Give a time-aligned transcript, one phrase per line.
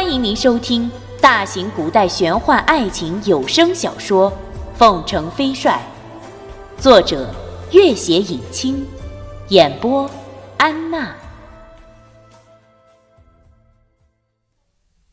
[0.00, 0.88] 欢迎您收听
[1.20, 4.30] 大型古代玄幻爱情有声小说
[4.76, 5.82] 《凤城飞帅》，
[6.80, 7.34] 作者：
[7.72, 8.86] 月写影清，
[9.48, 10.08] 演播：
[10.56, 11.16] 安娜。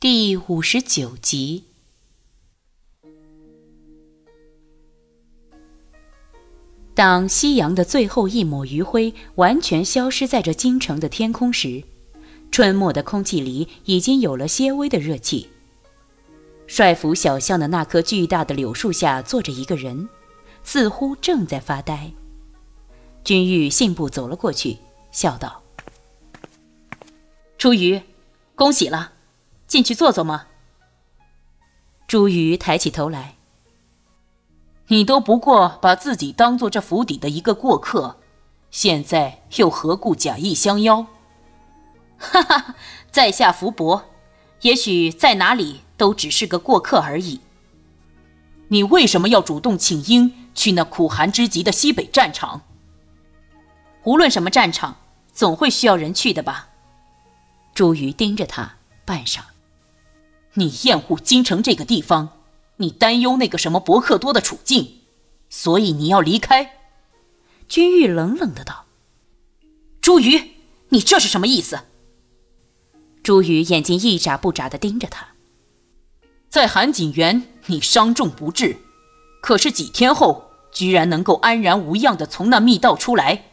[0.00, 1.66] 第五十九集。
[6.92, 11.84] 当夕阳的最后一抹余晖完全消失在这京城的天空时，
[12.52, 15.48] 春末的空气里已经有了些微的热气。
[16.66, 20.06] 帅府小巷的那棵巨大的柳树下坐着一个人，
[20.62, 22.12] 似乎正在发呆。
[23.24, 24.76] 君玉信步走了过去，
[25.10, 25.62] 笑道
[27.56, 28.02] ：“朱瑜，
[28.54, 29.12] 恭喜了，
[29.66, 30.46] 进去坐坐吗？”
[32.06, 33.36] 朱瑜抬起头来。
[34.88, 38.18] 你都不过把自己当做这府邸的一个过客，
[38.70, 41.06] 现在又何故假意相邀？
[42.22, 42.76] 哈哈，
[43.10, 44.10] 在下福伯，
[44.60, 47.40] 也许在哪里都只是个过客而已。
[48.68, 52.62] 你为什么要主动请缨去那苦寒之极的西北战场？
[54.04, 54.96] 无论什么战场，
[55.32, 56.68] 总会需要人去的吧？
[57.74, 59.40] 朱瑜盯着他半晌，
[60.54, 62.30] 你厌恶京城这个地方。
[62.76, 65.02] 你担忧那个什么伯克多的处境，
[65.48, 66.78] 所以你要离开。
[67.68, 68.86] 君玉冷冷的道
[70.00, 70.54] ：“朱瑜，
[70.88, 71.80] 你这是什么意思？”
[73.22, 75.28] 朱宇眼睛一眨不眨的盯着他。
[76.48, 78.76] 在韩景园，你伤重不治，
[79.40, 83.44] 可是几天后，居然能够安然无恙的从那密道出来。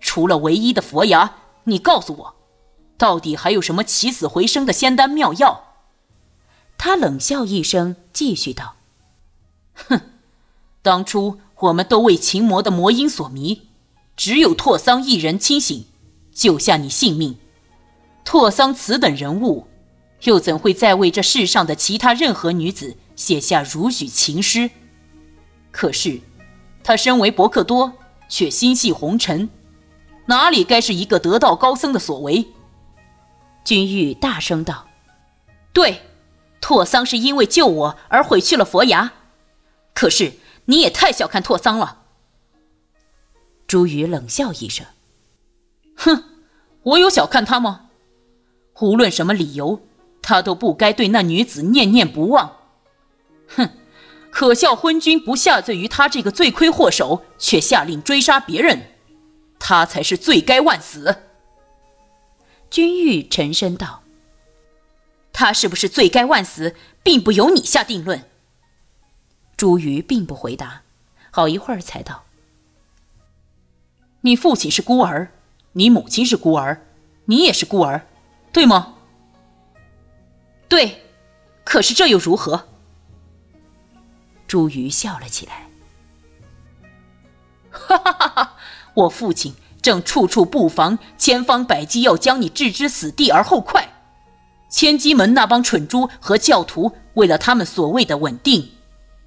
[0.00, 2.34] 除了唯一的佛牙，你告诉我，
[2.96, 5.64] 到底还有什么起死回生的仙丹妙药？
[6.78, 8.76] 他冷笑一声，继续道
[9.74, 10.00] ：“哼，
[10.82, 13.68] 当初我们都为秦魔的魔音所迷，
[14.16, 15.86] 只有拓桑一人清醒，
[16.32, 17.38] 救下你性命。
[18.24, 19.66] 拓桑此等人物，
[20.22, 24.70] 又怎会再为这世上的其他任何女子写下如许情诗？
[25.70, 26.20] 可是，
[26.82, 27.94] 他身为伯克多，
[28.28, 29.48] 却心系红尘，
[30.26, 32.48] 哪里该是一个得道高僧的所为？”
[33.64, 34.86] 君玉大声道
[35.72, 36.02] ：“对。”
[36.62, 39.14] 拓桑是因为救我而毁去了佛牙，
[39.94, 40.34] 可是
[40.66, 42.02] 你也太小看拓桑了。
[43.66, 44.84] 朱宇冷笑一声
[45.96, 46.24] ：“哼，
[46.82, 47.88] 我有小看他吗？
[48.80, 49.80] 无论什么理由，
[50.22, 52.56] 他都不该对那女子念念不忘。
[53.48, 53.70] 哼，
[54.30, 58.82] 可笑昏君不下罪于他这个罪魁祸首，却下令追杀别人，
[59.58, 61.16] 他才是罪该万死。”
[62.70, 64.02] 君玉沉声道。
[65.32, 68.24] 他是不是罪该万死，并不由你下定论。
[69.56, 70.82] 朱瑜并不回答，
[71.30, 72.24] 好一会儿才道
[74.22, 75.32] ：“你父亲是孤儿，
[75.72, 76.86] 你母亲是孤儿，
[77.26, 78.06] 你也是孤儿，
[78.52, 78.94] 对吗
[80.68, 81.02] ？”“对。
[81.64, 82.66] ”“可是这又如何？”
[84.48, 85.68] 朱瑜笑了起来
[87.70, 88.56] ：“哈哈哈哈！
[88.94, 93.88] 我父亲正处处布防，千方百计要将你置之死地而后快。”
[94.68, 98.70] 千机门那帮蠢猪和教徒，为了他们所谓的稳定，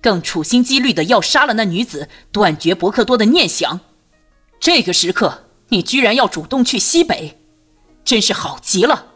[0.00, 3.80] 更处心积虑的要杀了那女子，断绝伯克多的念想。
[4.60, 7.37] 这个时刻，你居然要主动去西北，
[8.08, 9.12] 真是好极了！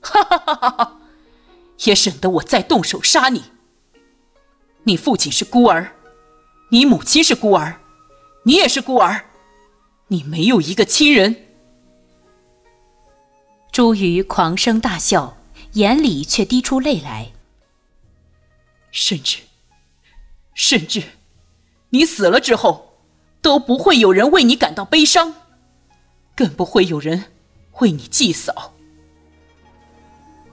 [0.00, 1.00] 哈哈哈哈哈！
[1.84, 3.42] 也省得我再动手杀你。
[4.84, 5.92] 你父亲是孤儿，
[6.70, 7.78] 你母亲是孤儿，
[8.44, 9.26] 你也是孤儿，
[10.06, 11.48] 你没有一个亲人。
[13.70, 15.36] 朱瑜狂声大笑。
[15.74, 17.32] 眼里却滴出泪来。
[18.90, 19.40] 甚至，
[20.54, 21.02] 甚至，
[21.90, 22.94] 你死了之后，
[23.42, 25.34] 都不会有人为你感到悲伤，
[26.34, 27.26] 更不会有人
[27.80, 28.72] 为你祭扫。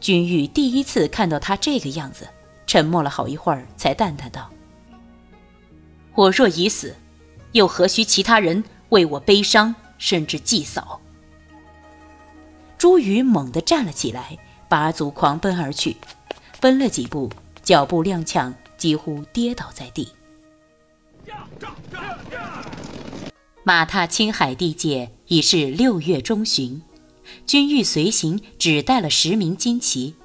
[0.02, 2.28] 君玉第一次看到他这个样子，
[2.66, 4.50] 沉默了好一会儿，才淡淡道
[6.16, 6.96] ：“我若已死，
[7.54, 11.00] 又何须其他人为我悲伤，甚至祭扫？”
[12.78, 14.38] 朱瑜猛地站了起来。
[14.69, 15.96] 拔足狂奔而去，
[16.60, 17.31] 奔了几步，
[17.63, 20.12] 脚步踉跄，几乎跌倒在地。
[21.25, 21.74] 驾驾
[22.30, 22.66] 驾
[23.63, 26.81] 马踏青海地界，已是六月中旬。
[27.45, 30.15] 君玉随行只带了十名金骑，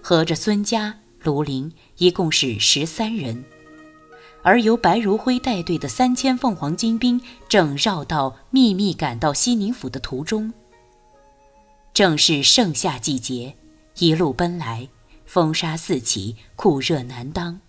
[0.00, 3.44] 合着孙家、卢林，一共是十三人。
[4.42, 10.52] 而由白如辉带队的三千凤凰精兵，正绕道秘密赶到西宁府的途中。
[11.94, 13.54] 正是盛夏季节。
[13.98, 14.88] 一路奔来，
[15.26, 17.60] 风沙四起，酷热难当。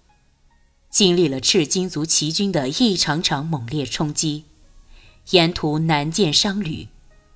[0.89, 4.45] 经历了赤金族骑军的一场场猛烈冲击，
[5.31, 6.87] 沿途难见商旅，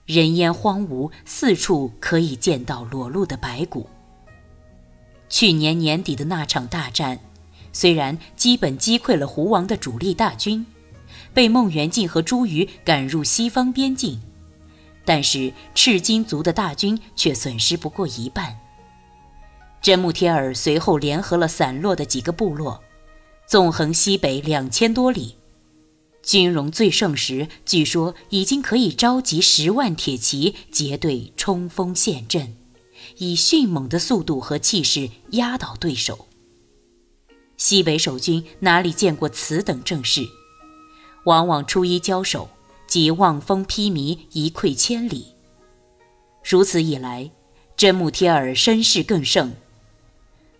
[0.07, 3.89] 人烟荒芜，四处可以见到裸露的白骨。
[5.27, 7.19] 去年年底的那场大战，
[7.73, 10.65] 虽然基本击溃了胡王的主力大军，
[11.33, 14.21] 被孟元敬和朱瑜赶入西方边境，
[15.03, 18.57] 但是赤金族的大军却损失不过一半。
[19.81, 22.81] 真木贴尔随后联合了散落的几个部落，
[23.45, 25.35] 纵横西北两千多里，
[26.27, 32.57] 军容最盛时，据说已经可以召集十万铁骑结队冲锋陷阵。
[33.19, 36.27] 以迅猛的速度和气势压倒对手。
[37.55, 40.27] 西北守军哪里见过此等阵势？
[41.23, 42.49] 往往初一交手
[42.87, 45.27] 即望风披靡，一溃千里。
[46.43, 47.31] 如此一来，
[47.77, 49.53] 真木贴尔声势更盛。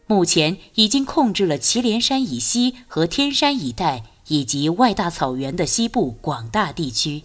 [0.06, 7.24] 目前已经控制了祁连山以西和天山一带，以及外大草原的西部广大地区。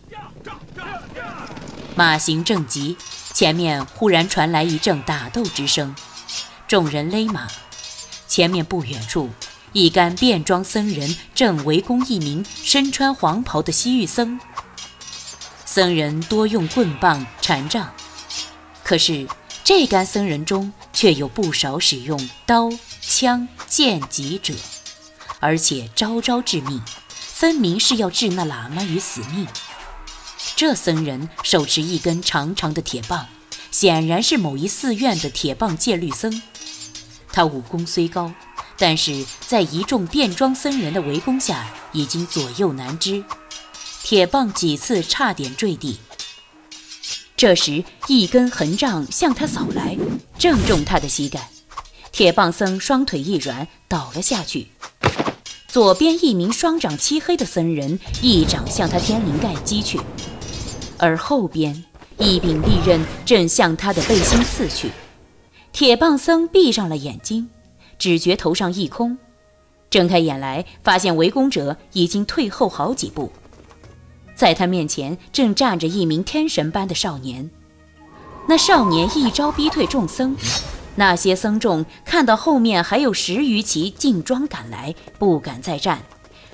[1.94, 2.96] 马行正急。
[3.34, 5.96] 前面忽然传来一阵打斗之声，
[6.68, 7.48] 众人勒马。
[8.28, 9.30] 前面不远处，
[9.72, 14.38] 一干便装僧人正围攻一名身穿黄袍的西域僧。
[15.64, 17.90] 僧人多用棍棒禅杖，
[18.84, 19.26] 可是
[19.64, 22.68] 这干僧人中却有不少使用刀、
[23.00, 24.52] 枪、剑戟者，
[25.42, 26.80] 而且招招致命，
[27.16, 29.44] 分明是要置那喇嘛于死命。
[30.54, 33.26] 这僧人手持一根长长的铁棒，
[33.72, 36.40] 显然是某一寺院的铁棒戒律僧。
[37.32, 38.32] 他武功虽高，
[38.78, 43.24] 但是在一众便装僧人的围攻下，已经左右难支，
[44.04, 45.98] 铁棒几次差点坠地。
[47.36, 49.98] 这时，一根横杖向他扫来，
[50.38, 51.50] 正中他的膝盖，
[52.12, 54.68] 铁棒僧双腿一软，倒了下去。
[55.72, 59.98] 左边一名双掌漆黑的僧人一掌向他天灵盖击去。
[60.98, 61.82] 而后边
[62.18, 64.90] 一柄利刃正向他的背心刺去，
[65.72, 67.48] 铁棒僧闭上了眼睛，
[67.98, 69.16] 只觉头上一空，
[69.88, 73.32] 睁开眼来，发现围攻者已经退后好几步，
[74.34, 77.50] 在他面前正站着一名天神般的少年。
[78.46, 80.36] 那少年一招逼退众僧，
[80.94, 86.02] 那些僧众看到后面还有十余骑劲装赶来，不敢再战，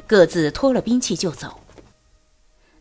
[0.07, 1.61] 各自脱了兵器就走。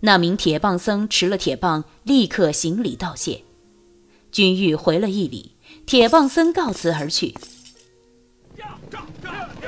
[0.01, 3.44] 那名铁棒僧持了铁棒，立刻行礼道谢。
[4.31, 5.54] 君玉回了一礼，
[5.88, 7.33] 铁棒僧告辞而去。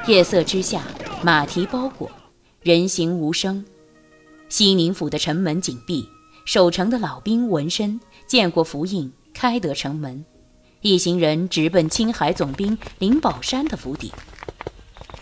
[0.06, 0.84] 夜色之下，
[1.24, 2.12] 马蹄包裹，
[2.62, 3.66] 人行无声。
[4.48, 6.08] 西宁府的城门紧闭，
[6.46, 10.24] 守城的老兵闻声见过符印，开得城门。
[10.82, 14.12] 一行人直奔青海总兵林宝山的府邸。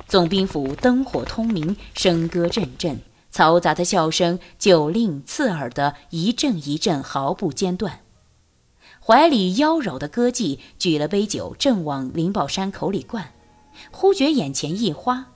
[0.07, 3.00] 总兵府灯火通明，笙歌阵阵。
[3.33, 8.00] 嘈杂的笑声，酒令刺耳的一阵一阵，毫不间断。
[9.00, 13.33] 怀里妖娆的歌妓举了杯酒，正往林宝山口里灌，
[13.92, 15.27] 忽觉眼前一花，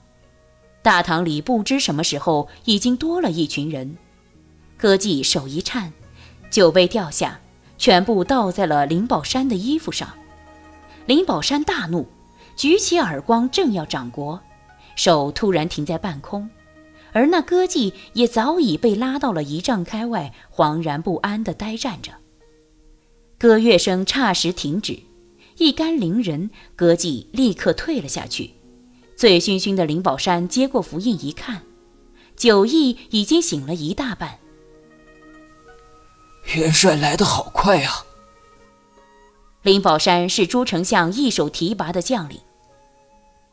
[0.82, 3.96] 大堂里不知什么时候已经多了一群人。
[4.76, 5.92] 歌妓手一颤，
[6.50, 7.40] 酒杯掉下，
[7.82, 10.08] 全部倒在了林宝山的衣服上。
[11.06, 12.06] 林宝山大怒，
[12.54, 14.38] 举起耳光正要掌掴，
[14.94, 16.48] 手突然停在半空。
[17.10, 22.12] 而那歌妓也早已被拉到了一丈开外，惶然不安地呆站着。
[23.36, 25.00] 歌乐声霎时停止，
[25.58, 28.52] 一干伶人，歌妓立刻退了下去。
[29.16, 31.62] 醉醺醺的林宝山接过符印一看，
[32.36, 34.38] 酒意已经醒了一大半。
[36.54, 38.04] 元帅来得好快啊！
[39.62, 42.40] 林宝山是朱丞相一手提拔的将领，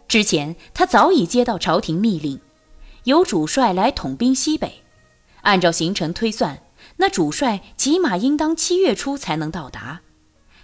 [0.07, 2.39] 之前他早已接到朝廷密令。
[3.05, 4.83] 由主帅来统兵西北，
[5.41, 6.61] 按照行程推算，
[6.97, 10.01] 那主帅起码应当七月初才能到达，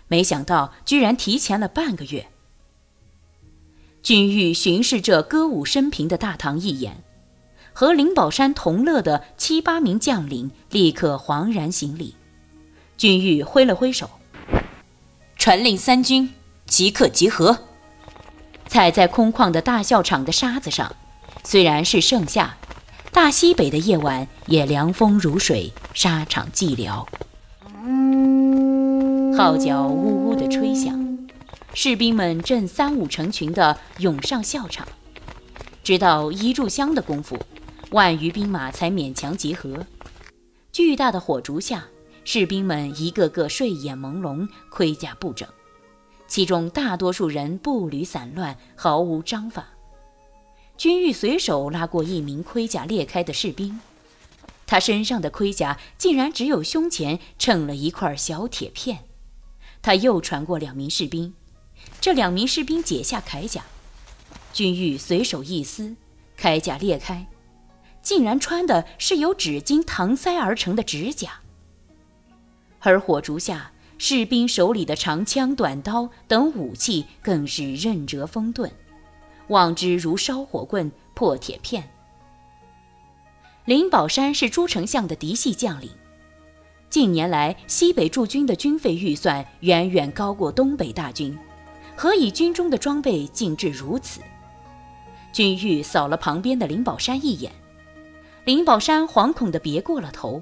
[0.08, 2.28] 没想到居然提前了半个月。
[4.04, 7.04] 君玉巡视这歌舞升平的大堂一眼，
[7.78, 12.16] 和灵宝山同乐的七八名将领立刻惶然行礼。
[12.96, 14.10] 君玉挥了挥手，
[15.36, 16.34] 传令三军
[16.66, 17.60] 即刻集合。
[18.70, 20.96] 踩在空旷的大校场的沙子上。
[21.44, 22.56] 虽然是盛夏，
[23.12, 27.06] 大西北的夜晚也凉风如水，沙场寂寥。
[29.38, 31.18] 号角呜呜地吹响，
[31.74, 34.88] 士兵们正三五成群地涌上校场。
[35.84, 37.38] 直到一炷香的功夫，
[37.92, 39.86] 万余兵马才勉强集合。
[40.72, 41.86] 巨大的火烛下，
[42.24, 45.48] 士兵们一个个睡眼朦胧，盔甲不整，
[46.28, 49.70] 其中大多数人步履散乱，毫无章法。
[50.78, 53.80] 君玉随手拉过一名盔甲裂开的士兵，
[54.66, 59.06] 他身上的盔甲竟然只有胸前衬了一块小铁片。
[59.82, 61.34] 他又传过两名士兵，
[62.02, 63.64] 这两名士兵解下铠甲，
[64.52, 65.96] 君玉随手一撕，
[66.38, 67.28] 铠甲裂开，
[68.06, 71.40] 竟然穿的是由纸巾搪塞而成的指甲。
[72.82, 78.72] 而火烛下，士兵手里的长枪、短刀等武器更是刃折锋钝，
[79.48, 81.90] 望之如烧火棍、破铁片。
[83.66, 85.90] 林宝山是朱丞相的嫡系将领，
[86.92, 91.36] 近年来西北驻军的军费预算远远高过东北大军，
[91.96, 94.22] 何以军中的装备竟至如此？
[95.34, 97.52] 君玉扫了旁边的林宝山一眼，
[98.46, 100.42] 林宝山惶恐地别过了头。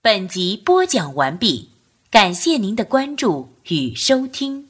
[0.00, 1.76] 本集播讲完毕。
[2.08, 4.65] 感谢您的关注与收听。